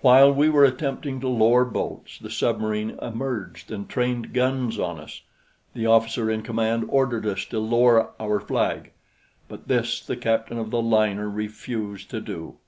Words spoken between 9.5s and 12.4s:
this the captain of the liner refused to